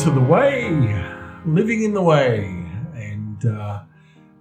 [0.00, 0.70] to the Way,
[1.44, 2.38] living in the Way,
[2.94, 3.82] and uh,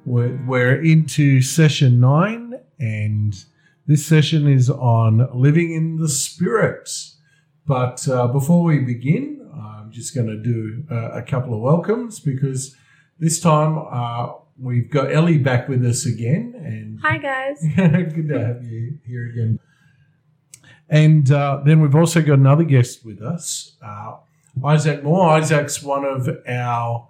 [0.06, 3.36] we're, we're into session nine, and
[3.86, 6.90] this session is on living in the Spirit.
[7.68, 12.22] But uh, before we begin, I'm just going to do uh, a couple of welcomes
[12.22, 12.74] because
[13.20, 17.62] this time uh, we've got Elly back with us again, and Hi guys.
[17.76, 19.60] good to have you here again.
[20.88, 24.20] And uh, then we've also got another guest with us, uh,
[24.64, 25.30] Isaac Moore.
[25.32, 27.08] Isaac's one of our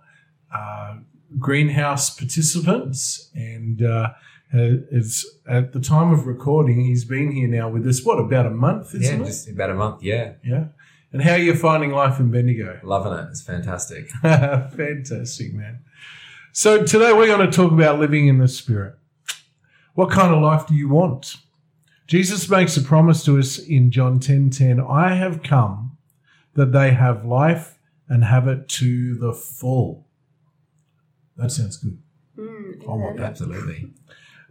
[0.53, 0.97] uh,
[1.37, 4.09] greenhouse participants, and uh,
[4.53, 8.03] is at the time of recording, he's been here now with us.
[8.03, 8.93] What about a month?
[8.93, 9.25] Yeah, Isn't it?
[9.25, 10.01] just about a month.
[10.03, 10.65] Yeah, yeah.
[11.11, 12.79] And how are you finding life in Bendigo?
[12.83, 13.27] loving it.
[13.31, 14.09] It's fantastic.
[14.21, 15.79] Fantastic, man.
[16.51, 18.95] So today we're going to talk about living in the Spirit.
[19.95, 21.37] What kind of life do you want?
[22.05, 25.88] Jesus makes a promise to us in John 10:10, I have come
[26.55, 30.07] that they have life and have it to the full.
[31.37, 31.99] That sounds good.
[32.37, 33.31] Mm, I want that.
[33.31, 33.91] Absolutely.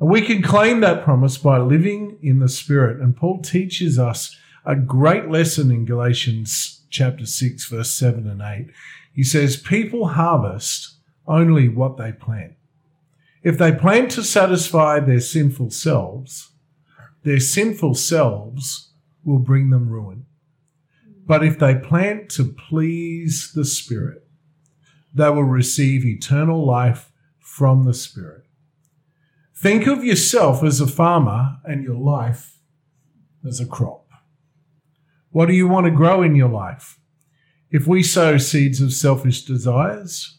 [0.00, 3.00] And we can claim that promise by living in the Spirit.
[3.00, 8.72] And Paul teaches us a great lesson in Galatians chapter 6, verse 7 and 8.
[9.12, 12.54] He says, People harvest only what they plant.
[13.42, 16.52] If they plant to satisfy their sinful selves,
[17.24, 18.92] their sinful selves
[19.24, 20.26] will bring them ruin.
[21.28, 24.26] But if they plant to please the Spirit,
[25.12, 28.44] they will receive eternal life from the Spirit.
[29.54, 32.56] Think of yourself as a farmer and your life
[33.46, 34.06] as a crop.
[35.30, 36.98] What do you want to grow in your life?
[37.70, 40.38] If we sow seeds of selfish desires,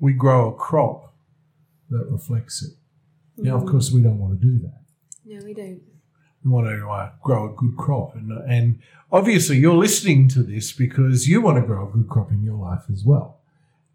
[0.00, 1.14] we grow a crop
[1.90, 2.72] that reflects it.
[3.36, 4.80] Now, of course, we don't want to do that.
[5.24, 5.93] No, we don't.
[6.44, 8.14] We want to uh, grow a good crop.
[8.14, 8.78] And, and
[9.10, 12.56] obviously, you're listening to this because you want to grow a good crop in your
[12.56, 13.38] life as well.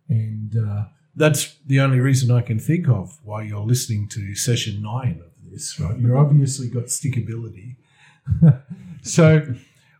[0.07, 4.81] And uh, that's the only reason I can think of why you're listening to session
[4.81, 5.97] nine of this, right?
[5.99, 7.75] You're obviously got stickability.
[9.03, 9.53] so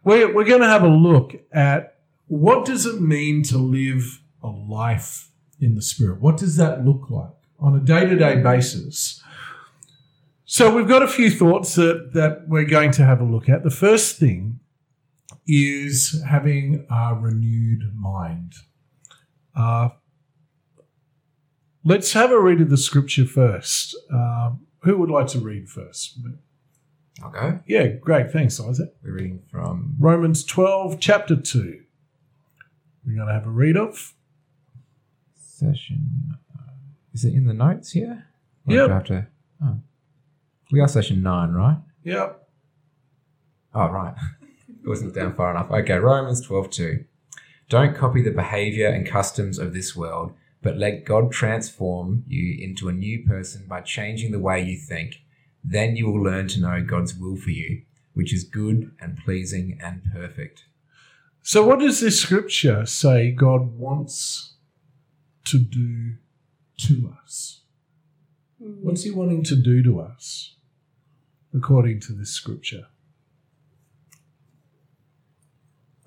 [0.04, 1.96] we're, we're going to have a look at
[2.28, 5.30] what does it mean to live a life
[5.60, 6.22] in the spirit?
[6.22, 9.22] What does that look like on a day-to-day basis?
[10.52, 13.64] So we've got a few thoughts that, that we're going to have a look at.
[13.64, 14.60] The first thing
[15.48, 18.54] is having a renewed mind.
[19.56, 19.90] Uh,
[21.84, 23.96] let's have a read of the scripture first.
[24.12, 26.18] Um, who would like to read first?
[27.24, 27.60] I'll go.
[27.68, 28.31] Yeah, great.
[28.31, 28.96] Thanks, Isaac.
[29.04, 31.80] We're reading from Romans 12, chapter 2.
[33.06, 34.16] We're going to have a read of.
[35.40, 36.38] session.
[36.58, 36.72] Uh,
[37.14, 38.26] is it in the notes here?
[38.68, 38.88] Or Yep.
[38.88, 39.28] do I have to?
[39.64, 39.80] Oh.
[40.72, 41.78] We are session nine, right?
[42.03, 42.47] Yep.
[43.74, 44.13] Oh, right.
[44.84, 45.72] it wasn't down far enough.
[45.72, 47.06] Okay, Romans 12 2.
[47.69, 52.88] Don't copy the behavior and customs of this world, but let God transform you into
[52.88, 55.22] a new person by changing the way you think.
[55.63, 59.80] Then you will learn to know God's will for you, which is good and pleasing
[59.84, 60.66] and perfect.
[61.41, 64.53] So, what does this scripture say God wants
[65.46, 66.16] to do
[66.81, 67.62] to us?
[68.62, 68.81] Mm.
[68.81, 70.56] What's He wanting to do to us
[71.54, 72.88] according to this scripture?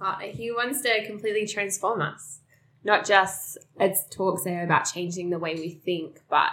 [0.01, 2.41] Uh, he wants to completely transform us.
[2.85, 6.51] Not just, it talks there about changing the way we think, but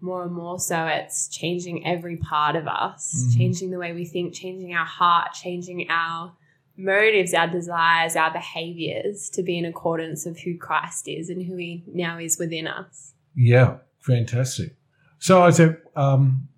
[0.00, 3.36] more and more so it's changing every part of us, Mhm.
[3.38, 6.36] changing the way we think, changing our heart, changing our
[6.76, 11.56] motives, our desires, our behaviors to be in accordance of who Christ is and who
[11.56, 13.14] he now is within us.
[13.36, 14.74] Yeah, fantastic.
[15.18, 16.48] So, Isaac, um,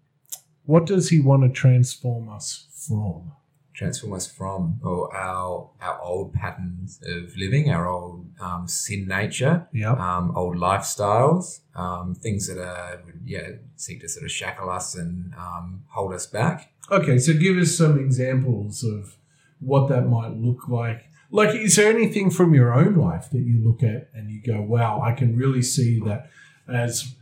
[0.66, 3.32] what does He want to transform us from?
[3.75, 9.69] Transform us from or our our old patterns of living, our old um, sin nature,
[9.73, 9.93] Yeah.
[9.93, 15.35] um, old lifestyles, um, things that are yeah seek to sort of shackle us and
[15.35, 16.73] um, hold us back.
[16.90, 19.17] Okay, so give us some examples of
[19.61, 21.11] what that might look like.
[21.31, 24.61] Like, is there anything from your own life that you look at and you go,
[24.62, 26.31] wow, I can really see that
[26.69, 27.14] as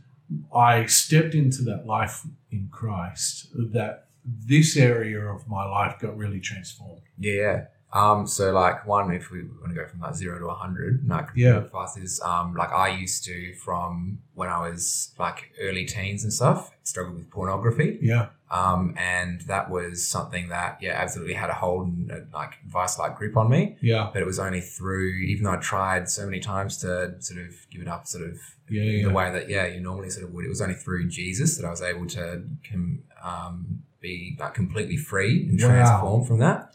[0.53, 6.39] I stepped into that life in Christ, that this area of my life got really
[6.39, 7.03] transformed?
[7.17, 7.65] Yeah.
[7.95, 11.01] Um, so like one, if we want to go from like zero to a hundred,
[11.03, 11.63] and I Yeah.
[11.71, 16.33] fast is um, like I used to from when I was like early teens and
[16.33, 17.97] stuff, struggled with pornography.
[18.01, 18.27] Yeah.
[18.51, 22.99] Um, and that was something that yeah, absolutely had a hold and uh, like vice
[22.99, 23.77] like grip on me.
[23.81, 24.09] Yeah.
[24.13, 27.51] But it was only through, even though I tried so many times to sort of
[27.71, 28.37] give it up, sort of
[28.69, 28.83] Yeah.
[28.83, 29.07] Yeah.
[29.07, 30.43] the way that yeah you normally sort of would.
[30.45, 34.97] It was only through Jesus that I was able to com- um, be like completely
[34.97, 35.67] free and Wow.
[35.69, 36.74] transformed from that.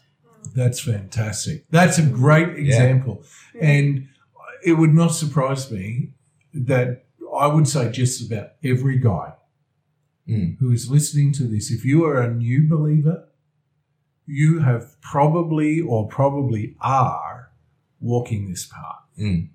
[0.55, 1.65] That's fantastic.
[1.69, 3.23] That's a great example.
[3.59, 4.07] And
[4.63, 6.13] it would not surprise me
[6.53, 7.05] that
[7.35, 9.33] I would say just about every guy
[10.29, 10.57] Mm.
[10.59, 13.27] who is listening to this, if you are a new believer,
[14.27, 17.51] you have probably or probably are
[17.99, 19.03] walking this path.
[19.19, 19.49] Mm.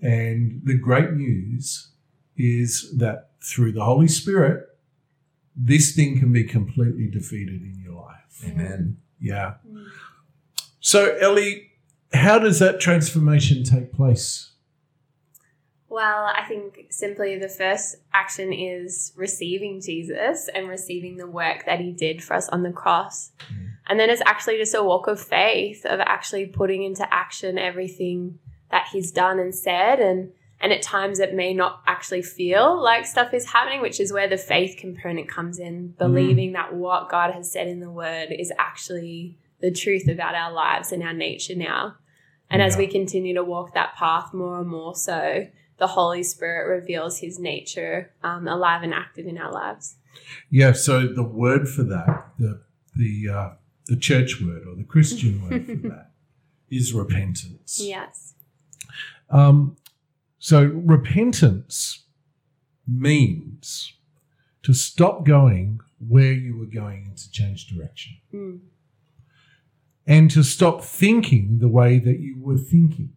[0.00, 1.90] And the great news
[2.36, 4.66] is that through the Holy Spirit,
[5.54, 8.42] this thing can be completely defeated in your life.
[8.44, 8.96] Amen.
[9.20, 9.54] Yeah.
[10.86, 11.72] So, Elly,
[12.12, 14.52] how does that transformation take place?
[15.88, 21.80] Well, I think simply the first action is receiving Jesus and receiving the work that
[21.80, 23.32] he did for us on the cross.
[23.52, 23.70] Mm.
[23.88, 28.38] And then it's actually just a walk of faith of actually putting into action everything
[28.70, 30.30] that he's done and said and
[30.60, 34.28] and at times it may not actually feel like stuff is happening, which is where
[34.28, 38.52] the faith component comes in, believing that what God has said in the word is
[38.56, 41.96] actually the truth about our lives and our nature now.
[42.48, 45.48] And as we continue to walk that path more and more so,
[45.78, 49.96] the Holy Spirit reveals his nature um, alive and active in our lives.
[50.50, 52.60] Yeah, so the word for that, the
[52.94, 53.50] the uh,
[53.86, 56.10] the church word or the Christian word for that
[56.70, 57.80] is repentance.
[57.82, 58.34] Yes.
[59.28, 59.76] Um,
[60.38, 62.04] so repentance
[62.86, 63.92] means
[64.62, 68.60] to stop going where you were going and to change direction, Mm.
[70.06, 73.12] And to stop thinking the way that you were thinking.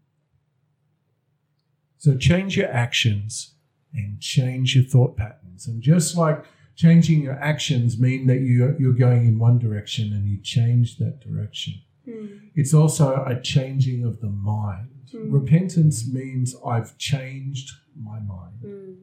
[1.98, 3.56] So change your actions
[3.94, 6.46] and change your thought patterns, and just like
[6.76, 11.20] changing your actions mean that you you're going in one direction and you change that
[11.20, 11.74] direction.
[12.08, 12.40] Mm.
[12.56, 14.90] It's also a changing of the mind.
[15.14, 15.34] Mm.
[15.34, 17.72] Repentance means I've changed
[18.02, 18.60] my mind.
[18.64, 18.96] Mm.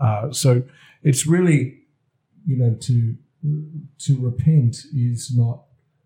[0.00, 0.62] Uh, so
[1.02, 1.80] it's really,
[2.46, 3.16] you know, to
[3.98, 5.64] to repent is not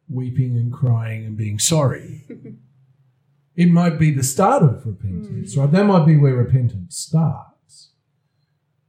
[0.09, 2.27] weeping and crying and being sorry.
[3.57, 5.71] it might be the start of repentance, right?
[5.71, 7.91] That might be where repentance starts.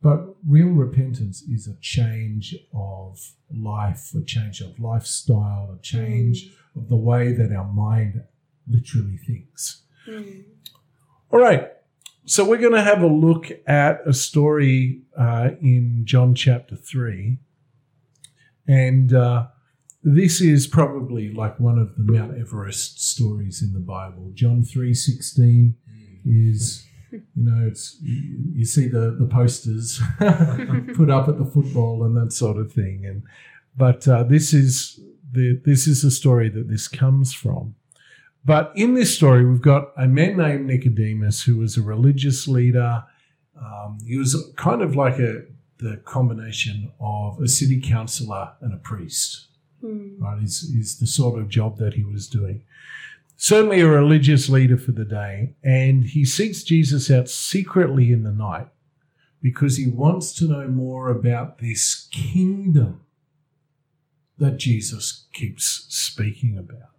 [0.01, 3.19] But real repentance is a change of
[3.53, 8.23] life, a change of lifestyle, a change of the way that our mind
[8.67, 9.83] literally thinks.
[10.07, 10.43] Mm.
[11.31, 11.69] All right.
[12.25, 17.39] So we're going to have a look at a story uh, in John chapter 3.
[18.67, 19.47] And uh,
[20.03, 24.31] this is probably like one of the Mount Everest stories in the Bible.
[24.33, 25.73] John 3.16
[26.25, 30.01] is, you know, it's you, you see the, the posters
[30.95, 33.05] put up at the football and that sort of thing.
[33.05, 33.23] And
[33.75, 34.99] But uh, this is
[35.31, 37.75] the this is the story that this comes from.
[38.45, 43.03] But in this story, we've got a man named Nicodemus who was a religious leader.
[43.59, 45.43] Um, he was kind of like a
[45.79, 49.48] the combination of a city councillor and a priest.
[49.83, 50.19] Mm.
[50.19, 52.63] Right, is is the sort of job that he was doing.
[53.37, 58.33] Certainly a religious leader for the day, and he seeks Jesus out secretly in the
[58.33, 58.67] night
[59.41, 63.01] because he wants to know more about this kingdom
[64.37, 66.89] that Jesus keeps speaking about.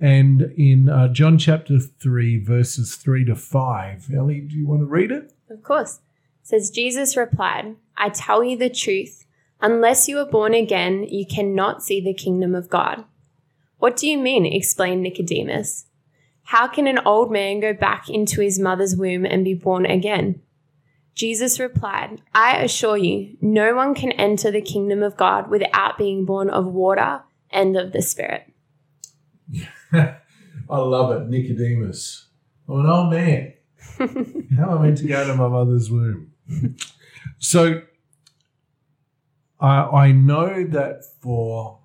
[0.00, 4.86] And in uh, John chapter 3, verses 3 to 5, Elly, do you want to
[4.86, 5.32] read it?
[5.48, 6.00] Of course.
[6.42, 9.21] It says Jesus replied, I tell you the truth.
[9.62, 13.04] Unless you are born again, you cannot see the kingdom of God.
[13.78, 14.44] What do you mean?
[14.44, 15.86] explained Nicodemus.
[16.44, 20.42] How can an old man go back into his mother's womb and be born again?
[21.14, 26.24] Jesus replied, I assure you, no one can enter the kingdom of God without being
[26.24, 28.52] born of water and of the Spirit.
[29.92, 30.16] I
[30.68, 32.26] love it, Nicodemus.
[32.68, 33.52] I'm an old man.
[34.56, 36.32] How am I meant to go to my mother's womb?
[37.38, 37.82] so
[39.62, 41.78] I, I know that for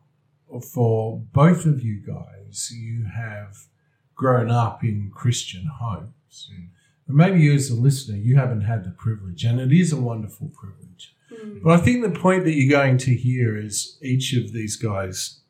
[0.73, 3.67] for both of you guys, you have
[4.15, 6.49] grown up in Christian homes.
[6.51, 6.69] Mm.
[7.07, 10.01] And maybe you as a listener, you haven't had the privilege, and it is a
[10.01, 11.13] wonderful privilege.
[11.63, 15.41] But I think the point that you're going to hear is each of these guys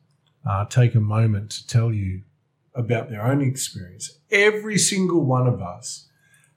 [0.48, 2.22] uh, take a moment to tell you
[2.74, 4.18] about their own experience.
[4.30, 6.08] Every single one of us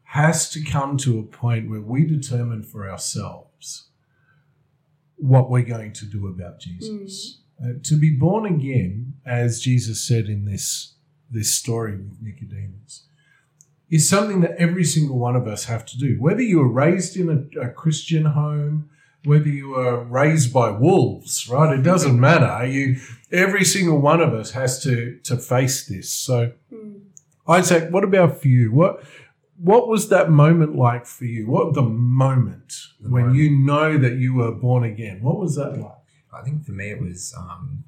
[0.03, 3.90] has to come to a point where we determine for ourselves
[5.21, 7.39] what we're going to do about Jesus.
[7.63, 10.95] Uh, to be born again, as Jesus said in this
[11.29, 13.05] this story with Nicodemus,
[13.89, 16.17] is something that every single one of us have to do.
[16.19, 18.89] Whether you were raised in a, a Christian home,
[19.23, 21.77] whether you were raised by wolves, right?
[21.77, 22.65] It doesn't matter.
[22.65, 22.99] You,
[23.31, 26.09] every single one of us has to to face this.
[26.11, 27.01] So, Mm.
[27.47, 28.71] Isaac, what about for you?
[28.71, 29.03] What
[29.63, 31.47] what was that moment like for you?
[31.47, 33.39] What the moment The when moment.
[33.39, 35.21] you know that you were born again?
[35.21, 35.91] What was that like?
[36.33, 37.83] I think for me it was um,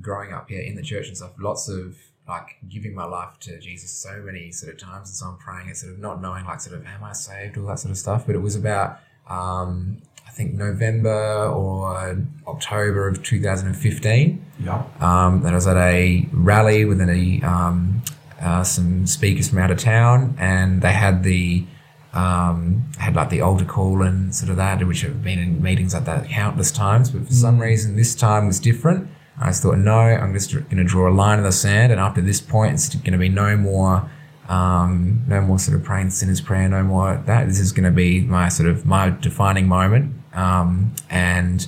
[0.00, 1.32] growing up here in the church and stuff.
[1.38, 1.96] Lots of
[2.28, 5.68] like giving my life to Jesus so many sort of times, and so I'm praying
[5.68, 7.98] and sort of not knowing like sort of am I saved, all that sort of
[7.98, 8.26] stuff.
[8.26, 8.98] But it was about
[9.28, 9.98] um,
[10.28, 14.46] I think November or October of 2015.
[14.62, 14.84] Yeah.
[15.00, 18.02] Um, that I was at a rally within a um,
[18.40, 21.66] uh, some speakers from out of town, and they had the
[22.12, 25.94] um, had like the altar call and sort of that, which have been in meetings
[25.94, 27.10] like that countless times.
[27.10, 29.08] But for some reason, this time was different.
[29.40, 32.00] I just thought, no, I'm just going to draw a line in the sand, and
[32.00, 34.10] after this point, it's going to be no more,
[34.48, 37.46] um, no more sort of praying sinner's prayer, no more that.
[37.46, 41.66] This is going to be my sort of my defining moment, um, and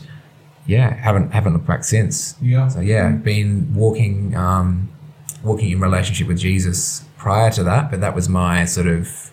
[0.66, 2.36] yeah, haven't haven't looked back since.
[2.42, 2.68] Yeah.
[2.68, 4.90] So yeah, been walking um,
[5.42, 9.30] walking in relationship with Jesus prior to that, but that was my sort of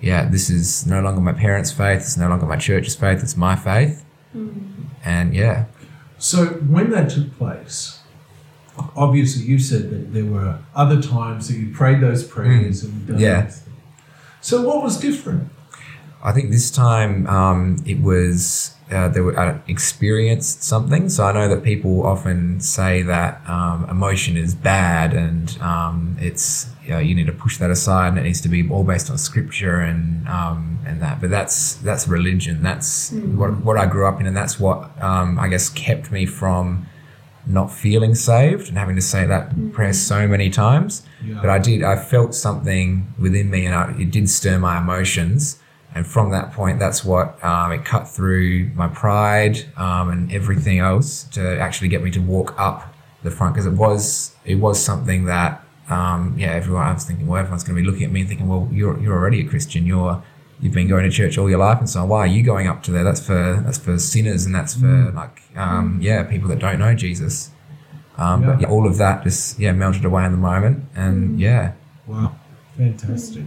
[0.00, 3.36] yeah, this is no longer my parents' faith, it's no longer my church's faith, it's
[3.36, 4.04] my faith.
[5.04, 5.66] And yeah.
[6.18, 8.00] So when that took place,
[8.96, 13.18] obviously you said that there were other times that you prayed those prayers and done
[13.18, 13.50] Yeah.
[14.40, 15.50] So what was different?
[16.22, 21.08] I think this time um, it was uh, there were I experienced something.
[21.08, 26.68] So I know that people often say that um, emotion is bad and um, it's
[26.82, 29.10] you, know, you need to push that aside and it needs to be all based
[29.10, 31.20] on scripture and um, and that.
[31.20, 32.62] But that's that's religion.
[32.62, 36.26] That's what what I grew up in, and that's what um, I guess kept me
[36.26, 36.86] from
[37.46, 41.06] not feeling saved and having to say that prayer so many times.
[41.24, 41.38] Yeah.
[41.40, 41.84] But I did.
[41.84, 45.59] I felt something within me, and I, it did stir my emotions.
[45.94, 50.78] And from that point, that's what um, it cut through my pride um, and everything
[50.78, 54.82] else to actually get me to walk up the front because it was it was
[54.82, 58.12] something that um, yeah everyone I was thinking well everyone's going to be looking at
[58.12, 60.22] me and thinking well you're you're already a Christian you're
[60.60, 62.08] you've been going to church all your life and so on.
[62.08, 65.10] why are you going up to there that's for that's for sinners and that's for
[65.12, 67.50] like um, yeah people that don't know Jesus
[68.16, 68.60] um, but Yeah.
[68.60, 71.72] yeah, all of that just yeah melted away in the moment and yeah
[72.06, 72.36] Wow.
[72.78, 73.44] Fantastic.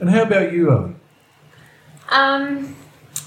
[0.00, 0.94] And how about you, Elly?
[2.08, 2.74] Um,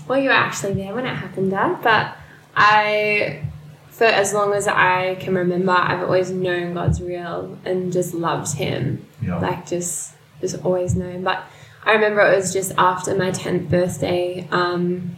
[0.07, 1.81] well, you were actually there when it happened, Dad.
[1.81, 2.17] But
[2.55, 3.43] I,
[3.89, 8.55] for as long as I can remember, I've always known God's real and just loved
[8.55, 9.05] Him.
[9.21, 9.39] Yeah.
[9.39, 11.23] Like just, just always known.
[11.23, 11.43] But
[11.83, 14.47] I remember it was just after my tenth birthday.
[14.51, 15.17] Um,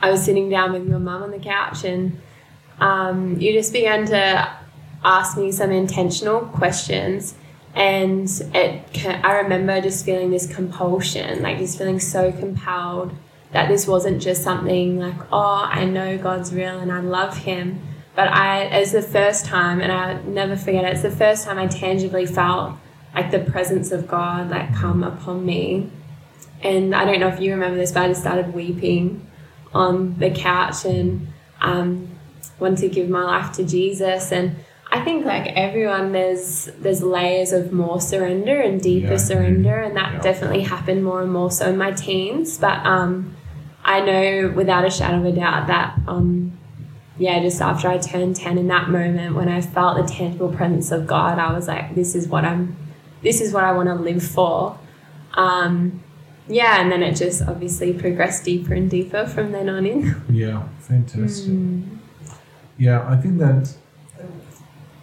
[0.00, 2.20] I was sitting down with my mum on the couch, and
[2.80, 4.56] um, you just began to
[5.04, 7.34] ask me some intentional questions
[7.74, 13.12] and it i remember just feeling this compulsion like just feeling so compelled
[13.52, 17.80] that this wasn't just something like oh i know god's real and i love him.
[18.14, 21.58] But i it's the first time and i never forget it it's the first time
[21.58, 22.76] i tangibly felt
[23.12, 25.90] like the presence of god like come upon me.
[26.62, 29.26] And i don't know if you remember this but i just started weeping
[29.72, 31.26] on the couch and
[31.60, 32.08] um,
[32.60, 34.30] wanted to give my life to jesus.
[34.30, 34.56] And
[34.96, 39.16] I think like everyone there's there's layers of more surrender and deeper Yeah.
[39.30, 40.20] surrender and that Yeah.
[40.20, 43.34] definitely happened more and more so in my teens but um
[43.84, 46.52] I know without a shadow of a doubt that um
[47.18, 50.92] yeah just after I turned 10 in that moment when I felt the tangible presence
[50.92, 52.76] of God I was like this is what I'm
[53.22, 54.78] this is what I want to live for
[55.34, 56.00] um
[56.46, 60.62] yeah and then it just obviously progressed deeper and deeper from then on in Yeah,
[60.78, 61.54] fantastic.
[62.76, 63.74] Yeah, I think that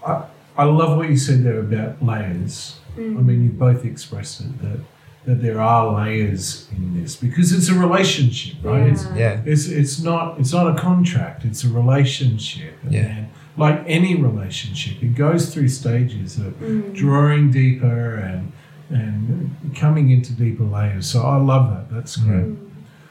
[0.06, 0.26] I,
[0.58, 2.80] I love what you said there about layers.
[2.96, 3.18] Mm.
[3.18, 4.80] I mean, you both expressed it that
[5.24, 8.88] that there are layers in this because it's a relationship, right?
[8.88, 9.16] It's, Yeah.
[9.16, 11.46] yeah it's it's not it's not a contract.
[11.46, 12.74] It's a relationship.
[12.90, 13.02] Yeah.
[13.02, 13.28] And
[13.58, 16.94] like any relationship, it goes through stages of mm.
[16.96, 18.52] drawing deeper and
[18.90, 21.06] and coming into deeper layers.
[21.06, 21.94] So I love that.
[21.94, 22.26] That's mm.
[22.26, 22.58] great.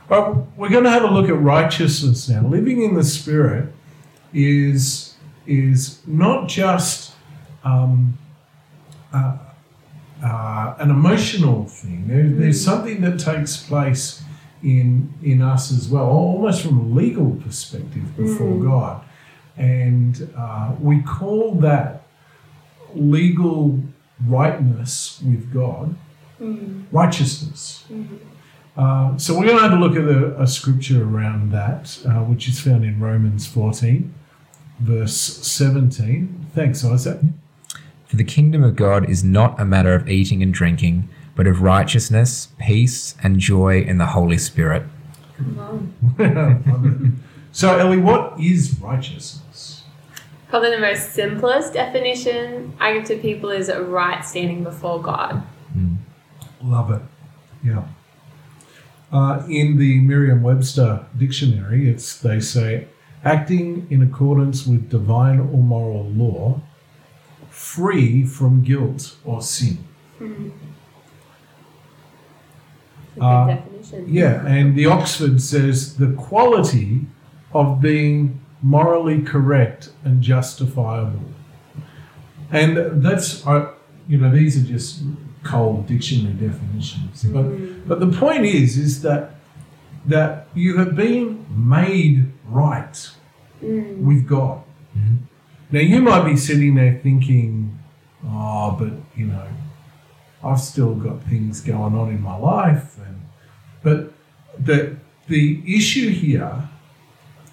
[0.09, 2.45] Well, we're going to have a look at righteousness now.
[2.45, 3.73] Living in the Spirit
[4.35, 5.10] is
[5.47, 7.15] is not just
[7.65, 8.19] um,
[9.13, 9.37] uh,
[10.23, 12.09] uh, an emotional thing.
[12.09, 14.23] There, there's something that takes place
[14.63, 19.03] in in us as well, almost from a legal perspective before God,
[19.57, 22.03] and uh, we call that
[22.95, 23.81] legal
[24.27, 25.97] rightness with God
[26.91, 27.85] righteousness.
[28.77, 32.25] Uh, so we're going to have a look at a, a scripture around that, uh,
[32.25, 34.15] which is found in Romans 14,
[34.81, 36.47] verse 17.
[36.55, 37.21] Thanks, Isaac.
[38.07, 41.63] For the kingdom of God is not a matter of eating and drinking, but of
[41.63, 44.83] righteousness, peace, and joy in the Holy Spirit.
[47.53, 49.85] so, Elly, what is righteousness?
[50.49, 55.45] Probably the most simplest definition I give to people is a right standing before God.
[56.63, 57.03] Love it.
[57.65, 57.85] Yeah.
[59.13, 62.89] Uh, in the Merriam-Webster dictionary, it's they say
[63.25, 66.61] acting in accordance with divine or moral law,
[67.51, 69.79] free from guilt or sin.
[70.21, 70.51] Mm.
[73.09, 74.05] It's a good Uh, definition.
[74.09, 77.07] Yeah, and the Oxford says the quality
[77.53, 81.25] of being morally correct and justifiable.
[82.53, 83.67] And that's, I
[84.09, 85.03] you know, these are just
[85.45, 87.25] cold dictionary definitions.
[87.33, 87.89] But Mm.
[87.89, 89.35] but the point is, is that
[90.07, 93.11] that you have been made right
[93.63, 93.99] Mm.
[93.99, 94.63] with God.
[94.97, 95.19] Mhm.
[95.71, 97.79] Now you might be sitting there thinking,
[98.25, 99.47] "Oh, but you know,
[100.43, 103.17] I've still got things going on in my life," and
[103.83, 104.13] but
[104.59, 104.97] the
[105.29, 106.69] the issue here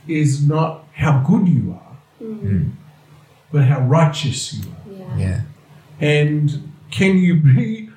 [0.07, 2.71] is not how good you are, Mm.
[3.51, 4.91] but how righteous you are.
[4.99, 5.17] Yeah.
[5.17, 5.41] Yeah.
[5.99, 7.89] And can you be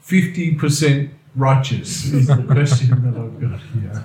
[0.00, 2.04] fifty percent righteous?
[2.12, 4.04] Is the question that I've got here.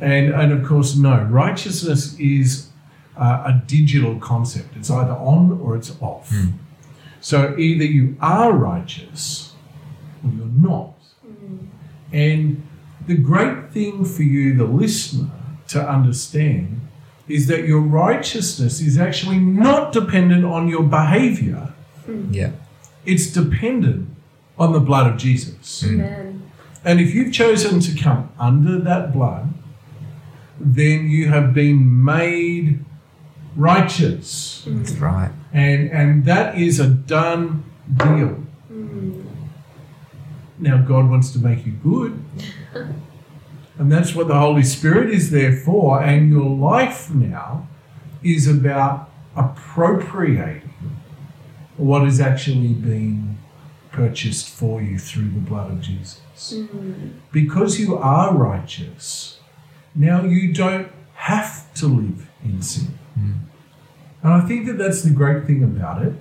[0.00, 1.24] And and of course, no.
[1.24, 2.68] Righteousness is
[3.16, 4.76] uh, a digital concept.
[4.76, 6.30] It's either on or it's off.
[6.30, 6.52] Mm.
[7.20, 9.54] So either you are righteous
[10.24, 10.94] or you're not.
[11.26, 11.66] Mm.
[12.12, 12.66] And
[13.06, 15.30] the great thing for you, the listener,
[15.68, 16.80] to understand
[17.26, 21.74] is that your righteousness is actually not dependent on your behavior.
[22.30, 22.52] Yeah.
[23.04, 24.08] It's dependent
[24.58, 25.82] on the blood of Jesus.
[25.82, 25.92] Mm.
[25.92, 26.50] Amen.
[26.84, 29.52] And if you've chosen to come under that blood,
[30.60, 32.84] then you have been made
[33.56, 34.64] righteous.
[34.66, 35.30] That's right.
[35.52, 37.64] And, and that is a done
[37.96, 38.44] deal.
[38.70, 39.24] Mm.
[40.58, 42.22] Now, God wants to make you good.
[43.78, 46.02] And that's what the Holy Spirit is there for.
[46.02, 47.68] And your life now
[48.24, 50.74] is about appropriating
[51.76, 53.38] what is actually being
[53.92, 56.20] purchased for you through the blood of Jesus.
[56.54, 57.12] Mm.
[57.30, 59.37] Because you are righteous,
[59.98, 62.96] now you don't have to live in sin.
[63.18, 63.40] Mm.
[64.22, 66.14] And I think that that's the great thing about it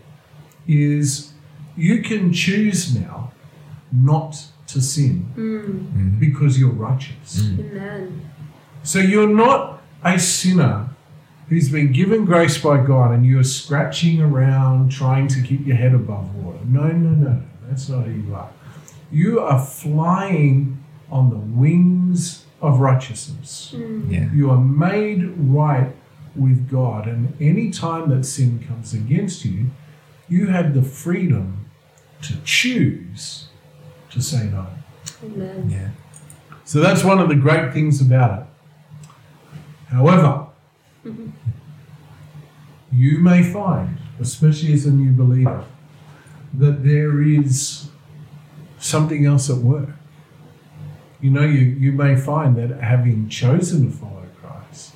[0.67, 1.33] is
[1.77, 3.31] you can choose now
[3.91, 6.19] not to sin Mm.
[6.19, 7.41] Because you're righteous.
[7.41, 7.59] Mm.
[7.59, 8.29] Amen.
[8.83, 10.89] So you're not a sinner
[11.47, 15.93] who's been given grace by God and you're scratching around trying to keep your head
[15.93, 16.59] above water.
[16.65, 17.43] No, no, no, no.
[17.67, 18.49] That's not who you are.
[19.11, 23.73] You are flying on the wings of righteousness.
[23.75, 24.11] Mm.
[24.11, 24.33] Yeah.
[24.33, 25.93] You are made right
[26.35, 29.67] with God, and any time that sin comes against you,
[30.29, 31.65] you have the freedom
[32.21, 33.47] to choose
[34.11, 34.67] to say no.
[35.23, 35.69] Amen.
[35.69, 35.89] Yeah.
[36.63, 38.45] So that's one of the great things about it.
[39.87, 40.47] However,
[42.91, 45.63] you may find, especially as a new believer,
[46.53, 47.89] that there is
[48.79, 49.89] something else at work.
[51.19, 54.93] You know, you, you may find that having chosen to follow Christ,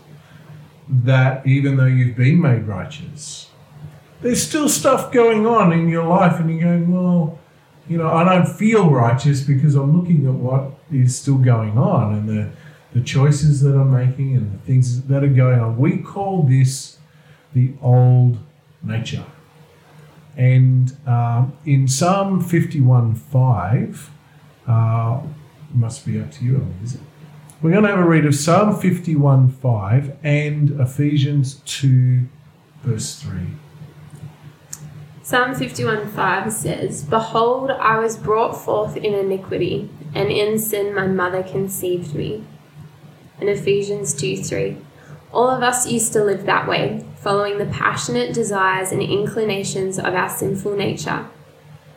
[0.88, 3.49] that even though you've been made righteous,
[4.21, 7.39] there's still stuff going on in your life, and you're going, well,
[7.88, 12.13] you know, I don't feel righteous because I'm looking at what is still going on
[12.13, 12.51] and the,
[12.93, 15.77] the choices that I'm making and the things that are going on.
[15.77, 16.99] We call this
[17.53, 18.38] the old
[18.84, 19.25] nature.
[20.38, 24.07] And um, in Psalm 51.5,
[24.67, 25.21] uh,
[25.73, 27.01] must be up to you, Elly, is it?
[27.62, 32.27] We're going to have a read of Psalm 51.5 and Ephesians 2,
[32.84, 33.39] verse 3.
[35.21, 41.43] Psalm 51:5 says, Behold, I was brought forth in iniquity, and in sin my mother
[41.43, 42.43] conceived me.
[43.39, 44.77] And Ephesians 2 3.
[45.31, 50.15] All of us used to live that way, following the passionate desires and inclinations of
[50.15, 51.27] our sinful nature.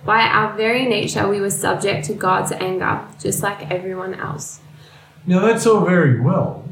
[0.04, 4.60] By our very nature, we were subject to God's anger, just like everyone else.
[5.26, 6.68] Now, that's all very well.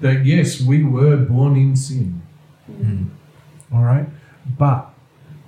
[0.00, 2.22] That yes, we were born in sin.
[2.70, 3.08] Mm.
[3.72, 4.06] All right.
[4.56, 4.90] But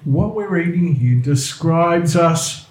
[0.04, 2.66] what we're reading here describes us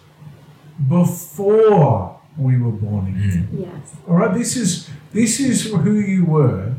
[0.90, 3.48] before we were born in sin.
[3.54, 3.62] Mm.
[3.62, 3.96] Yes.
[4.08, 4.34] All right.
[4.34, 6.76] This is this is who you were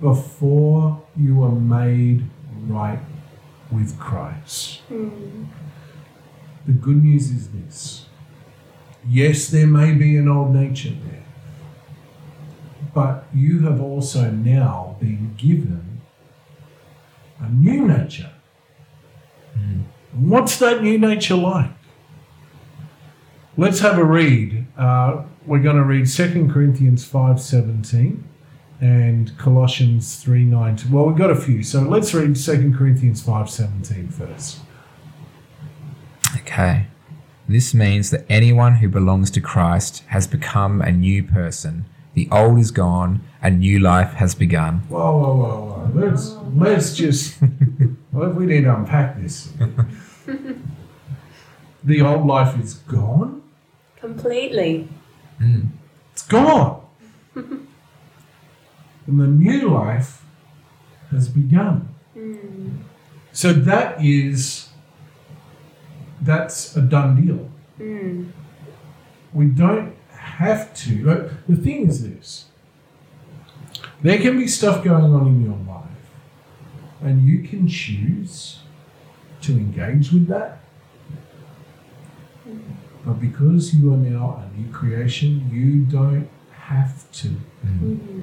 [0.00, 2.24] before you were made
[2.66, 3.00] right
[3.70, 4.82] with Christ.
[4.90, 5.46] Mm.
[6.66, 8.06] The good news is this.
[9.08, 11.24] Yes, there may be an old nature there.
[12.92, 16.00] But you have also now been given
[17.38, 18.32] a new nature.
[19.56, 19.84] Mm.
[20.14, 21.70] What's that new nature like?
[23.56, 24.66] Let's have a read.
[24.76, 28.22] Uh, we're going to read 2 Corinthians 5.17
[28.80, 30.90] and Colossians 3.9.
[30.90, 31.62] Well, we've got a few.
[31.62, 34.60] So let's read 2 Corinthians 5.17 first.
[36.36, 36.86] Okay.
[37.48, 41.84] This means that anyone who belongs to Christ has become a new person.
[42.14, 44.80] The old is gone, a new life has begun.
[44.88, 45.90] Whoa, whoa, whoa, whoa.
[45.94, 47.36] Let's, let's just
[48.16, 49.52] Well, we need to unpack this.
[51.84, 53.42] the old life is gone.
[53.96, 54.88] Completely.
[55.38, 55.68] Mm.
[56.14, 56.80] It's gone.
[57.34, 57.68] and
[59.06, 60.24] the new life
[61.10, 61.94] has begun.
[62.16, 62.78] Mm.
[63.32, 64.65] So that is
[66.20, 67.50] that's a done deal.
[67.78, 68.30] Mm.
[69.32, 71.04] We don't have to.
[71.04, 72.46] Like, the thing is this:
[74.02, 75.86] there can be stuff going on in your life,
[77.02, 78.60] and you can choose
[79.42, 80.60] to engage with that.
[83.04, 87.28] But because you are now a new creation, you don't have to.
[87.64, 88.22] Mm.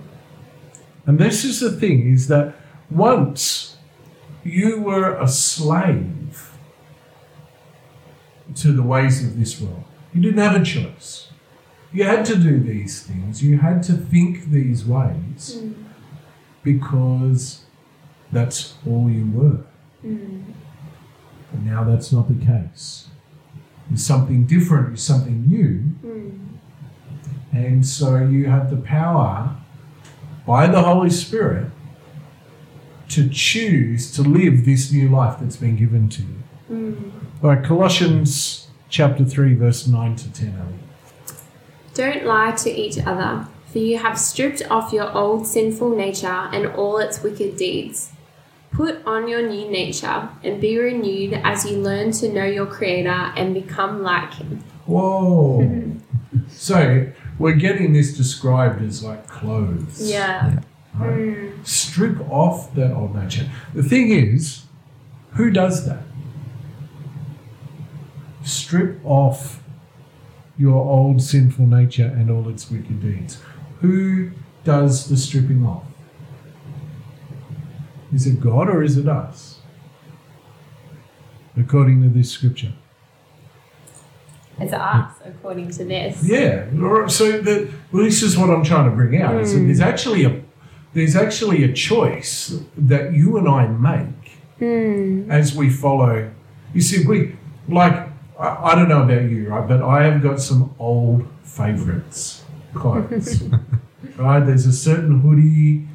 [1.06, 2.56] And this is the thing: is that
[2.90, 3.78] once
[4.44, 6.23] you were a slave
[8.56, 11.30] to the ways of this world, you didn't have a choice.
[11.92, 13.44] You had to do these things.
[13.44, 15.74] You had to think these ways Mm.
[16.64, 17.66] because
[18.32, 19.60] that's all you were.
[20.06, 20.44] Mm.
[21.52, 23.08] But now that's not the case.
[23.90, 26.40] There's something different, there's something new, Mm.
[27.52, 29.56] and so you have the power
[30.48, 31.70] by the Holy Spirit
[33.10, 36.43] to choose to live this new life that's been given to you.
[36.72, 37.12] Mm.
[37.42, 40.48] All right, Colossians chapter 3, verse 9 to 10.
[40.60, 40.74] Elly.
[41.94, 46.68] Don't lie to each other, for you have stripped off your old sinful nature and
[46.68, 48.12] all its wicked deeds.
[48.72, 53.34] Put on your new nature and be renewed as you learn to know your Creator
[53.36, 54.64] and become like Him.
[54.86, 55.96] Whoa.
[56.50, 60.10] so we're getting this described as like clothes.
[60.10, 60.62] Yeah.
[60.98, 61.12] right?
[61.12, 61.68] Mm.
[61.68, 63.50] Strip off that old nature.
[63.76, 64.64] The thing is,
[65.34, 66.04] who does that?
[68.44, 69.64] Strip off
[70.58, 73.42] your old sinful nature and all its wicked deeds.
[73.82, 74.32] Who
[74.64, 75.84] does the stripping off?
[78.14, 79.60] Is it God or is it us?
[81.58, 82.74] According to this scripture.
[84.60, 86.24] It's us, according to this.
[86.24, 86.66] Yeah.
[87.08, 89.36] So the, well, this is what I'm trying to bring out.
[89.42, 89.66] Is that Mm.
[89.68, 90.42] there's actually a
[90.94, 95.28] there's actually a choice that you and I make Mm.
[95.28, 96.30] as we follow.
[96.72, 97.36] You see, we
[97.68, 99.68] like I, I don't know about you, right?
[99.68, 102.44] But I have got some old favorites
[102.74, 103.44] clothes.
[104.18, 104.40] right?
[104.40, 105.88] There's a certain hoodie,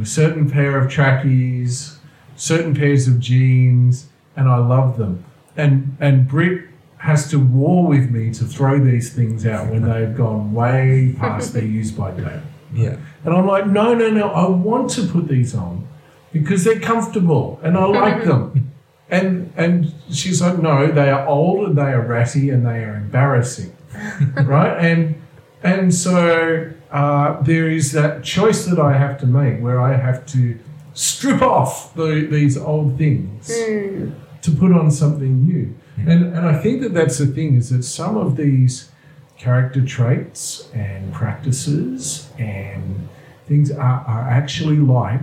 [0.00, 1.98] a certain pair of trackies,
[2.36, 5.24] certain pairs of jeans, and I love them.
[5.56, 10.16] And and Brit has to war with me to throw these things out when they've
[10.16, 12.40] gone way past their use by date.
[12.72, 12.96] Yeah.
[13.24, 15.86] And I'm like, no, no, no, I want to put these on
[16.32, 18.72] because they're comfortable and I like them.
[19.10, 22.94] And and she's like, no, they are old and they are ratty and they are
[22.96, 23.74] embarrassing,
[24.42, 24.76] right?
[24.78, 25.14] And
[25.62, 30.26] and so uh, there is that choice that I have to make where I have
[30.26, 30.58] to
[30.94, 34.14] strip off the, these old things Mm.
[34.42, 35.74] to put on something new.
[35.96, 38.90] And, and I think that that's the thing is that some of these
[39.36, 43.08] character traits and practices and
[43.46, 45.20] things are, are actually like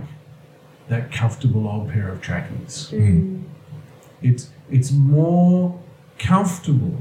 [0.88, 2.90] that comfortable old pair of trackies.
[2.92, 3.42] Mm.
[4.22, 5.78] It's, it's more
[6.18, 6.96] comfortable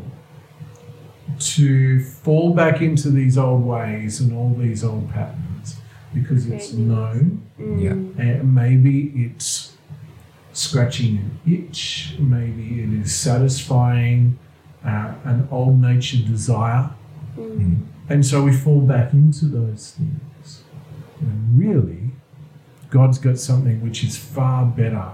[1.40, 5.78] to fall back into these old ways and all these old patterns
[6.14, 7.82] because it's known Mm.
[7.82, 8.22] Yeah.
[8.24, 9.72] and maybe it's
[10.52, 14.38] scratching an itch, maybe it is satisfying
[14.86, 16.90] uh, an old nature desire,
[17.38, 17.84] Mm.
[18.10, 20.64] and so we fall back into those things.
[21.22, 22.12] And really,
[22.90, 25.12] God's got something which is far better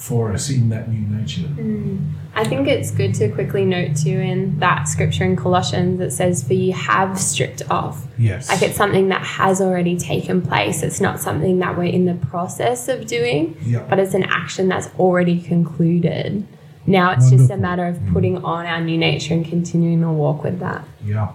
[0.00, 1.42] for us in that new nature.
[1.42, 2.14] Mm.
[2.34, 6.42] I think it's good to quickly note too in that scripture in Colossians that says,
[6.42, 8.06] For you have stripped off.
[8.16, 8.48] Yes.
[8.48, 10.82] Like it's something that has already taken place.
[10.82, 13.58] It's not something that we're in the process of doing,
[13.90, 16.46] but it's an action that's already concluded.
[16.86, 20.42] Now it's just a matter of putting on our new nature and continuing to walk
[20.42, 20.82] with that.
[21.04, 21.34] Yeah.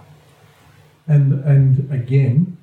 [1.06, 2.56] And and again,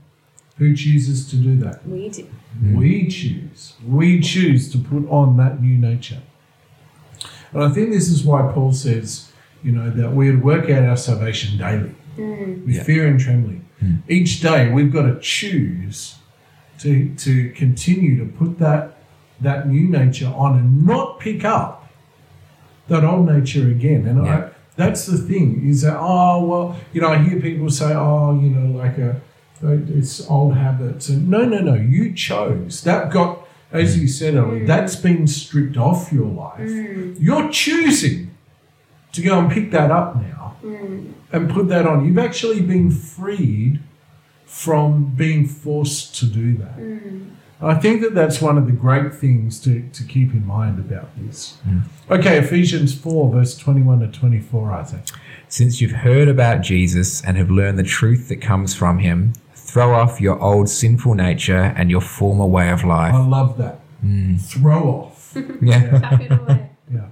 [0.57, 1.87] who chooses to do that?
[1.87, 2.27] We do.
[2.61, 2.75] Mm.
[2.75, 3.73] We choose.
[3.87, 6.21] We choose to put on that new nature.
[7.51, 9.31] And I think this is why Paul says,
[9.63, 12.65] you know, that we would work out our salvation daily Mm.
[12.65, 12.83] with Yeah.
[12.83, 13.65] fear and trembling.
[13.83, 13.97] Mm.
[14.07, 16.15] Each day we've got to choose
[16.79, 18.97] to to continue to put that
[19.41, 21.89] that new nature on and not pick up
[22.87, 24.05] that old nature again.
[24.07, 24.35] And Yeah.
[24.37, 28.39] I, that's the thing is that oh well, you know, I hear people say oh
[28.39, 29.21] you know like a
[29.71, 33.39] it's old habits and no no no you chose that got
[33.71, 34.67] as you said Elly, Mm.
[34.67, 36.59] that's been stripped off your life.
[36.69, 37.15] Mm.
[37.19, 38.29] You're choosing
[39.13, 41.13] to go and pick that up now Mm.
[41.31, 42.05] and put that on.
[42.05, 43.79] You've actually been freed
[44.45, 46.77] from being forced to do that.
[46.77, 47.29] Mm.
[47.61, 51.09] I think that that's one of the great things to, to keep in mind about
[51.17, 51.57] this.
[51.67, 51.83] Mm.
[52.11, 55.01] Okay, Ephesians 4, verse 21 to 24, Isaac.
[55.47, 59.33] Since you've heard about Jesus and have learned the truth that comes from him,
[59.73, 63.15] throw off your old sinful nature and your former way of life.
[63.15, 63.79] I love that.
[64.05, 64.39] Mm.
[64.39, 65.35] Throw off.
[65.63, 65.99] Yeah.
[65.99, 66.69] Chuck it away.
[66.93, 67.07] Yeah.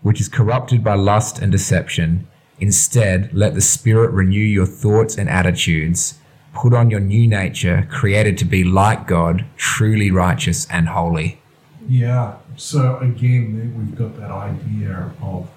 [0.00, 2.26] which is corrupted by lust and deception.
[2.58, 6.18] Instead, let the Spirit renew your thoughts and attitudes.
[6.52, 11.40] Put on your new nature, created to be like God, truly righteous and holy.
[11.88, 12.38] Yeah.
[12.56, 15.48] So again, we've got that idea of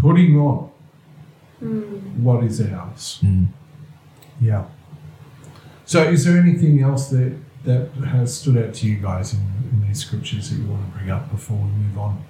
[0.00, 0.70] putting on
[2.24, 3.18] what is ours.
[3.22, 3.48] Mm.
[4.40, 4.64] Yeah.
[5.84, 9.86] So is there anything else that, that has stood out to you guys in, in
[9.86, 12.24] these scriptures that you want to bring up before we move on?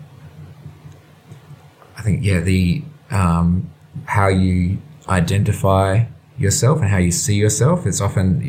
[1.96, 3.70] I think, yeah, the um,
[4.06, 6.04] how you identify
[6.36, 7.86] yourself and how you see yourself.
[7.86, 8.42] It's often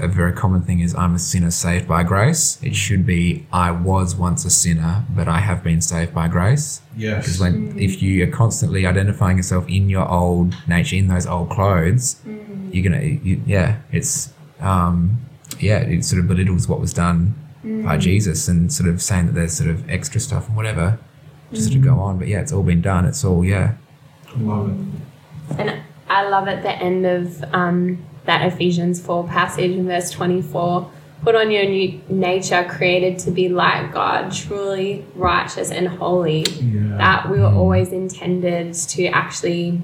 [0.00, 2.58] a very common thing is I'm a sinner saved by grace.
[2.62, 6.80] It should be I was once a sinner, but I have been saved by grace.
[6.96, 7.24] Yes.
[7.24, 11.50] Because when if you are constantly identifying yourself in your old nature, in those old
[11.50, 12.20] clothes,
[12.70, 15.20] you're gonna, you, yeah, it's, um,
[15.60, 17.34] yeah, it sort of belittles what was done
[17.84, 20.98] by Jesus and sort of saying that there's sort of extra stuff and whatever,
[21.50, 22.18] just sort of go on.
[22.18, 23.06] But yeah, it's all been done.
[23.06, 23.76] It's all yeah,
[24.34, 25.58] I love it.
[25.58, 30.90] And I love at the end of um, that Ephesians 4 passage in verse 24
[31.22, 36.42] put on your new nature created to be like God, truly righteous and holy.
[36.42, 36.96] Yeah.
[36.98, 37.56] That we were mm.
[37.56, 39.80] always intended to actually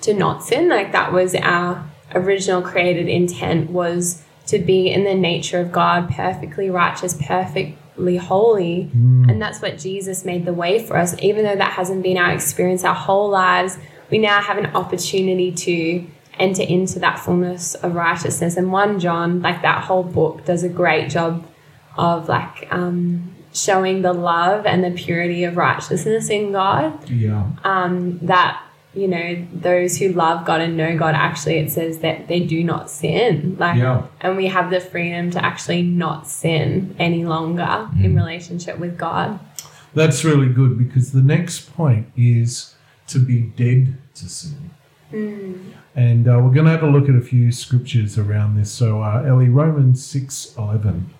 [0.00, 0.68] to not sin.
[0.68, 6.10] Like that was our original created intent was to be in the nature of God,
[6.10, 8.90] perfectly righteous, perfectly holy.
[8.94, 9.30] Mm.
[9.30, 11.14] And that's what Jesus made the way for us.
[11.20, 13.78] Even though that hasn't been our experience our whole lives,
[14.10, 16.06] we now have an opportunity to
[16.38, 18.56] enter into that fullness of righteousness.
[18.56, 21.46] And 1 John, like that whole book, does a great job
[21.96, 27.08] of like um, showing the love and the purity of righteousness in God.
[27.10, 27.50] Yeah.
[27.64, 28.62] Um, that
[28.94, 32.62] you know those who love God and know God actually it says that they do
[32.62, 34.02] not sin like Yeah.
[34.20, 39.40] and we have the freedom to actually not sin any longer in relationship with God
[39.94, 42.74] That's really good because the next point is
[43.06, 44.70] to be dead to sin.
[45.12, 48.70] And uh, we're going to have a look at a few scriptures around this.
[48.72, 51.10] So, uh, Elly, Romans six eleven.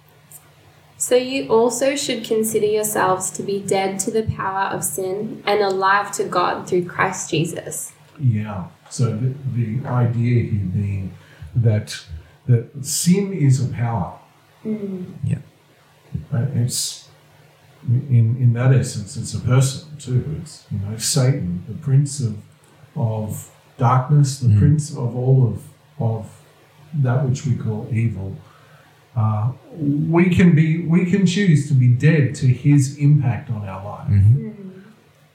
[0.96, 5.60] So you also should consider yourselves to be dead to the power of sin and
[5.60, 7.92] alive to God through Christ Jesus.
[8.20, 8.68] Yeah.
[8.88, 11.12] So the, the idea here being
[11.56, 12.04] that
[12.46, 14.18] that sin is a power.
[14.64, 15.38] Yeah.
[16.30, 16.48] Right?
[16.54, 17.08] It's
[17.88, 20.38] in in that essence, it's a person too.
[20.40, 22.36] It's you know Satan, the prince of
[22.94, 24.58] of darkness, the Mm.
[24.58, 25.62] prince of all of
[26.00, 26.26] of
[26.94, 28.36] that which we call evil.
[29.16, 33.84] Uh, we can be we can choose to be dead to his impact on our
[33.84, 34.50] life Mhm.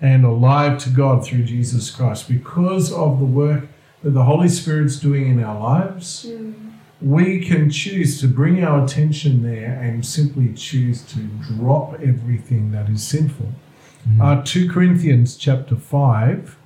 [0.01, 3.67] and alive to God through Jesus Christ because of the work
[4.03, 6.27] that the Holy Spirit's doing in our lives.
[7.01, 12.89] We can choose to bring our attention there and simply choose to drop everything that
[12.89, 13.53] is sinful.
[14.19, 16.56] Uh, 2 Corinthians chapter 5,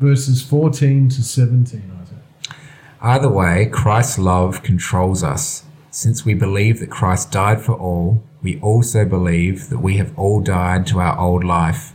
[0.00, 1.90] verses 14 to 17.
[2.02, 2.56] Isaac.
[3.00, 5.64] Either way, Christ's love controls us.
[5.90, 10.40] Since we believe that Christ died for all, we also believe that we have all
[10.40, 11.94] died to our old life.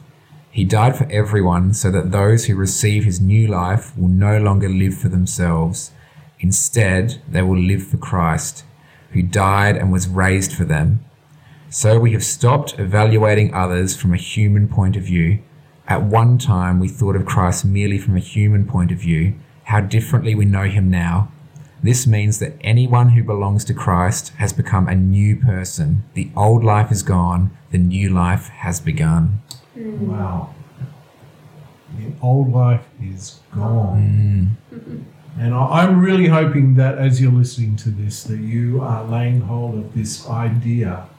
[0.50, 4.68] He died for everyone so that those who receive his new life will no longer
[4.68, 5.92] live for themselves.
[6.40, 8.66] Instead, they will live for Christ,
[9.12, 11.06] who died and was raised for them.
[11.70, 15.40] So we have stopped evaluating others from a human point of view.
[15.92, 19.34] At one time, we thought of Christ merely from a human point of view.
[19.66, 21.34] How differently we know him now.
[21.84, 26.06] This means that anyone who belongs to Christ has become a new person.
[26.14, 29.42] The old life is gone, the new life has begun.
[29.78, 29.98] Mm.
[30.08, 30.56] Wow.
[31.98, 34.56] The old life is gone.
[34.72, 35.06] Mm.
[35.38, 39.42] And I- I'm really hoping that as you're listening to this, that you are laying
[39.42, 41.10] hold of this idea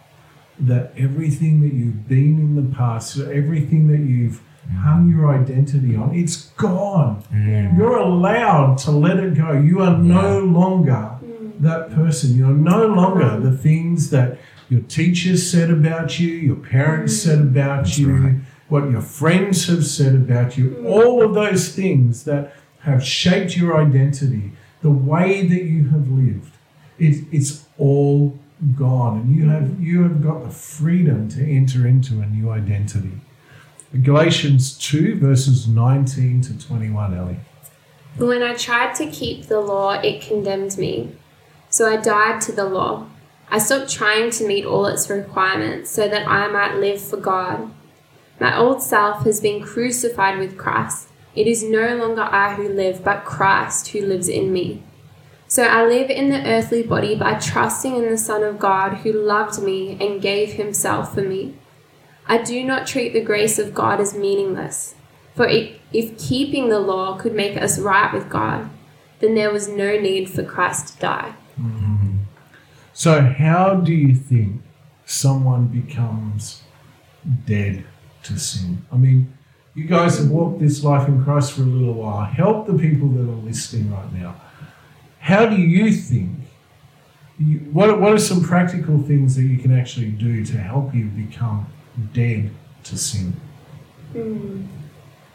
[0.61, 6.15] that everything that you've been in the past, everything that you've hung your identity on,
[6.15, 7.23] it's gone.
[7.33, 7.77] Mm.
[7.77, 9.53] You're allowed to let it go.
[9.53, 11.11] You are no longer
[11.61, 11.95] that mm.
[11.95, 12.37] person.
[12.37, 13.61] You're no longer the mm.
[13.61, 18.37] things that your teachers said about you, your parents said about you, right.
[18.69, 20.83] what your friends have said about you.
[20.87, 26.55] All of those things that have shaped your identity, the way that you have lived,
[26.99, 28.39] it, it's all
[28.77, 33.21] gone, and you have you have got the freedom to enter into a new identity.
[34.01, 37.37] Galatians 2, verses 19 to 21, Elly.
[38.17, 41.15] When I tried to keep the law, it condemned me.
[41.69, 43.07] So I died to the law.
[43.51, 47.71] I stopped trying to meet all its requirements so that I might live for God.
[48.41, 51.09] My old self has been crucified with Christ.
[51.35, 54.83] It is no longer I who live, but Christ who lives in me.
[55.49, 59.13] So I live in the earthly body by trusting in the Son of God who
[59.13, 61.59] loved me and gave himself for me.
[62.27, 64.95] I do not treat the grace of God as meaningless,
[65.35, 68.71] for if keeping the law could make us right with God,
[69.21, 71.35] then there was no need for Christ to die.
[71.61, 72.19] Mm-hmm.
[72.93, 74.63] So, how do you think
[75.07, 76.63] someone becomes
[77.47, 77.85] dead
[78.25, 78.85] to sin?
[78.93, 79.33] I mean,
[79.75, 82.25] you guys have walked this life in Christ for a little while.
[82.25, 84.41] Help the people that are listening right now.
[85.19, 86.37] How do you think?
[87.39, 91.07] You, what, what are some practical things that you can actually do to help you
[91.07, 91.67] become
[92.13, 92.51] dead
[92.85, 93.41] to sin?
[94.15, 94.67] Mm.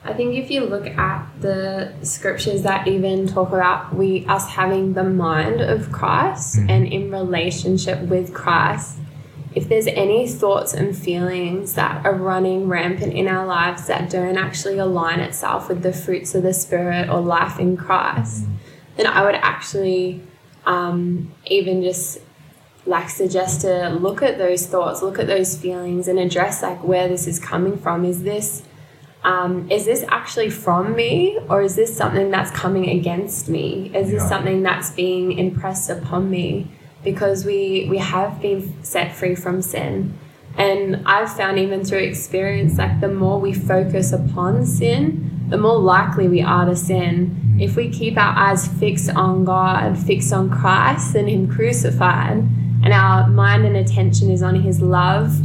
[0.03, 4.93] I think if you look at the scriptures that even talk about we us having
[4.93, 6.69] the mind of Christ mm.
[6.69, 8.99] and in relationship with Christ,
[9.53, 14.37] if there's any thoughts and feelings that are running rampant in our lives that don't
[14.37, 18.55] actually align itself with the fruits of the Spirit or life in Christ, mm.
[18.95, 20.21] then I would actually
[20.65, 22.19] um, even just
[22.87, 27.07] like suggest to look at those thoughts, look at those feelings, and address like where
[27.07, 28.05] this is coming from.
[28.05, 28.63] Is this
[29.23, 33.91] um, is this actually from me or is this something that's coming against me?
[33.93, 34.29] Is this yeah.
[34.29, 36.71] something that's being impressed upon me?
[37.03, 40.17] because we we have been set free from sin.
[40.57, 45.77] And I've found even through experience, like the more we focus upon sin, the more
[45.77, 47.13] likely we are to sin.
[47.29, 47.61] Mm-hmm.
[47.61, 52.43] If we keep our eyes fixed on God, fixed on Christ and Him crucified,
[52.87, 55.37] and our mind and attention is on His love,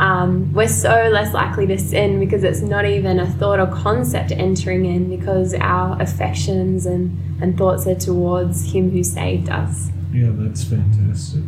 [0.00, 4.30] um, we're so less likely to sin because it's not even a thought or concept
[4.30, 9.90] entering in because our affections and, and thoughts are towards Him who saved us.
[10.12, 11.42] Yeah, that's fantastic.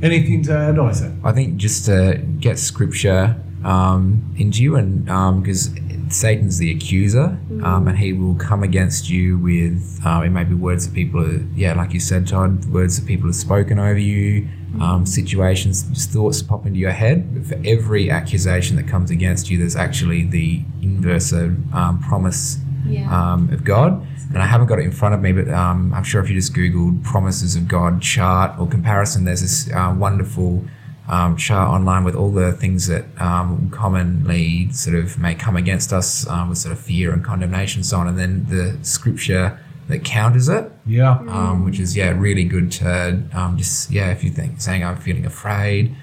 [0.00, 1.14] Anything to add, Isaac?
[1.24, 5.06] I think just to get scripture um, into you, and
[5.42, 7.64] because um, Satan's the accuser, mm.
[7.64, 11.20] um, and he will come against you with uh, it may be words that people,
[11.20, 14.48] are, yeah, like you said, Todd, words that people have spoken over you,
[14.80, 17.34] um, situations, just thoughts pop into your head.
[17.34, 22.58] But for every accusation that comes against you, there's actually the inverse of um, promise
[22.86, 23.10] yeah.
[23.10, 26.04] um, of God and I haven't got it in front of me, but um, I'm
[26.04, 30.64] sure if you just Googled promises of God chart or comparison, there's this uh, wonderful
[31.08, 35.92] um, chart online with all the things that um, commonly sort of may come against
[35.92, 38.08] us um, with sort of fear and condemnation and so on.
[38.08, 40.70] And then the scripture that counters it.
[40.84, 41.18] Yeah.
[41.28, 44.96] Um, which is, yeah, really good to um, just, yeah, if you think saying I'm
[44.96, 45.94] feeling afraid,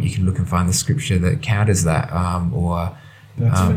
[0.00, 2.10] you can look and find the scripture that counters that.
[2.54, 2.96] or,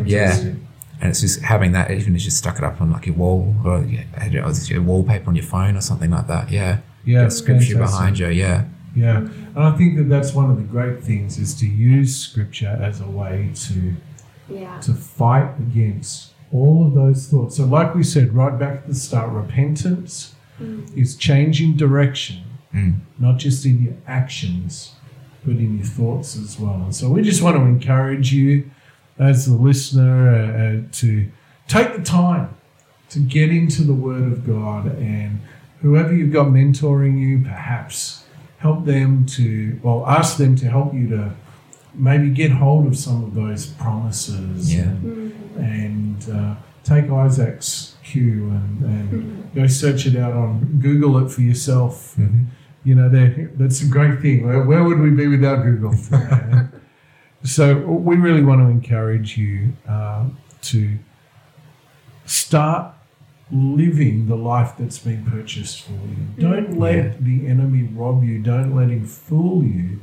[0.06, 0.54] yeah
[1.00, 3.16] and it's just having that even if you just stuck it up on like your
[3.16, 7.98] wall or your wallpaper on your phone or something like that yeah yeah scripture fantastic.
[7.98, 8.66] behind you yeah
[8.98, 12.78] yeah and i think that that's one of the great things is to use scripture
[12.82, 13.94] as a way to
[14.50, 14.80] yeah.
[14.80, 18.96] to fight against all of those thoughts so like we said right back at the
[18.96, 20.98] start repentance mm.
[20.98, 22.98] is changing direction mm.
[23.20, 24.96] not just in your actions
[25.46, 28.70] but in your thoughts as well and so we just want to encourage you
[29.20, 31.30] as the listener uh, uh, to
[31.68, 32.56] take the time
[33.10, 35.42] to get into the Word of God and
[35.82, 38.24] whoever you've got mentoring you, perhaps
[38.58, 41.32] help them to, well, ask them to help you to
[41.94, 44.84] maybe get hold of some of those promises yeah.
[44.84, 51.32] and, and uh, take Isaac's cue and, and go search it out on Google it
[51.32, 52.16] for yourself.
[52.18, 52.46] Mm-hmm.
[52.84, 53.10] You know,
[53.56, 54.46] that's a great thing.
[54.46, 55.94] Where, where would we be without Google?
[57.44, 60.26] So we really want to encourage you uh,
[60.64, 60.98] to
[62.26, 62.94] start
[63.52, 66.28] living the life that's been purchased for you.
[66.38, 67.14] Don't let yeah.
[67.20, 68.40] the enemy rob you.
[68.40, 70.02] Don't let him fool you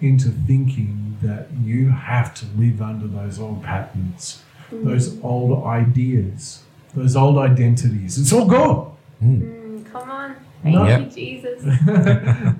[0.00, 4.84] into thinking that you have to live under those old patterns, mm.
[4.84, 6.62] those old ideas,
[6.94, 8.18] those old identities.
[8.18, 8.96] It's all gone.
[9.22, 9.40] Mm.
[9.40, 10.36] Mm, come on.
[10.62, 11.62] Thank None, you, Jesus.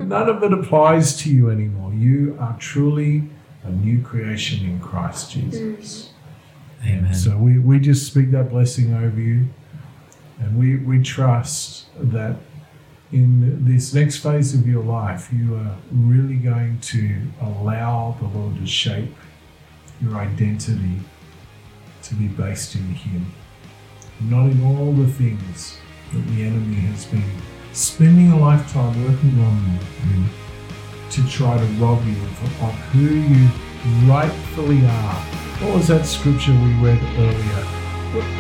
[0.00, 1.92] None of it applies to you anymore.
[1.92, 3.24] You are truly
[3.64, 6.10] a new creation in Christ Jesus.
[6.84, 7.14] Amen.
[7.14, 9.48] So we, we just speak that blessing over you.
[10.38, 12.36] And we, we trust that
[13.12, 18.56] in this next phase of your life, you are really going to allow the Lord
[18.56, 19.14] to shape
[20.00, 21.00] your identity
[22.02, 23.32] to be based in Him,
[24.20, 25.78] not in all the things
[26.12, 27.30] that the enemy has been
[27.72, 29.78] spending a lifetime working on
[30.10, 30.24] you.
[31.10, 33.48] To try to rob you of who you
[34.10, 35.14] rightfully are.
[35.62, 37.75] What was that scripture we read earlier?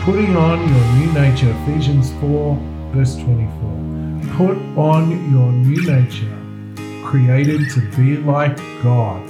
[0.04, 2.56] Putting on your new nature, Ephesians 4,
[2.92, 4.36] verse 24.
[4.36, 9.26] Put on your new nature, created to be like God,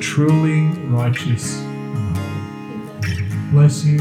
[0.00, 3.50] truly righteous and holy.
[3.50, 3.98] Bless you.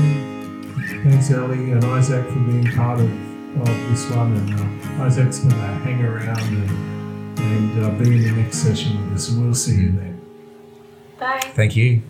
[1.03, 3.11] Thanks, Elly and Isaac, for being part of,
[3.59, 4.37] of this one.
[4.37, 9.03] And uh, Isaac's going to hang around and, and uh, be in the next session
[9.03, 9.29] with us.
[9.29, 10.21] We'll see you then.
[11.19, 11.41] Bye.
[11.55, 12.03] Thank you.